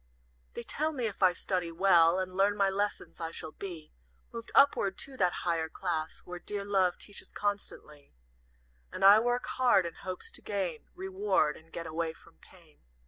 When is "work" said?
9.19-9.45